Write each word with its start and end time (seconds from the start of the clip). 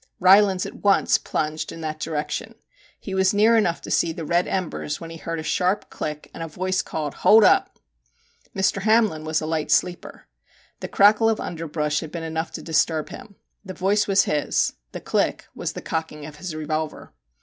Rylands 0.19 0.65
at 0.65 0.77
once 0.77 1.19
plunged 1.19 1.71
in 1.71 1.81
that 1.81 1.99
direction; 1.99 2.55
he 2.99 3.13
was 3.13 3.35
near 3.35 3.55
enough 3.55 3.81
to 3.83 3.91
see 3.91 4.11
the 4.11 4.25
red 4.25 4.47
embers 4.47 4.99
when 4.99 5.11
he 5.11 5.17
heard 5.17 5.39
a 5.39 5.43
sharp 5.43 5.91
click, 5.91 6.31
and 6.33 6.41
a 6.41 6.47
voice 6.47 6.81
called 6.81 7.13
1 7.13 7.21
Hold 7.21 7.43
up!' 7.43 7.77
Mr. 8.55 8.81
Hamlin 8.81 9.25
was 9.25 9.41
a 9.41 9.45
light 9.45 9.69
sleeper. 9.69 10.25
The 10.79 10.87
crackle 10.87 11.29
of 11.29 11.39
underbrush 11.39 11.99
had 11.99 12.11
been 12.11 12.23
enough 12.23 12.49
to 12.53 12.63
disturb 12.63 13.09
him. 13.09 13.35
The 13.63 13.75
voice 13.75 14.07
was 14.07 14.23
his; 14.23 14.73
the 14.91 15.01
click 15.01 15.45
was 15.53 15.73
the 15.73 15.83
cocking 15.83 16.25
of 16.25 16.37
his 16.37 16.55
revolver. 16.55 17.13